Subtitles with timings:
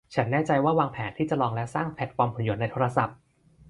[0.15, 3.15] ฉันแน่ใจว่าวางแผนที่จะลองและสร้างแพลตฟอร์มหุ่นยนต์ในโทรศัพท์